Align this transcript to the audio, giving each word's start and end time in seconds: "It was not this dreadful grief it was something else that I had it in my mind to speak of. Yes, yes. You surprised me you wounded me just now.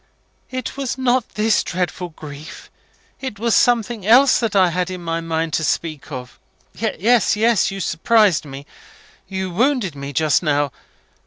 "It 0.49 0.77
was 0.77 0.97
not 0.97 1.29
this 1.35 1.63
dreadful 1.63 2.09
grief 2.09 2.71
it 3.19 3.37
was 3.37 3.55
something 3.55 4.03
else 4.03 4.39
that 4.39 4.55
I 4.55 4.69
had 4.71 4.89
it 4.89 4.95
in 4.95 5.03
my 5.03 5.21
mind 5.21 5.53
to 5.53 5.63
speak 5.63 6.11
of. 6.11 6.39
Yes, 6.73 7.35
yes. 7.35 7.69
You 7.69 7.79
surprised 7.79 8.43
me 8.43 8.65
you 9.27 9.51
wounded 9.51 9.93
me 9.95 10.11
just 10.11 10.41
now. 10.41 10.71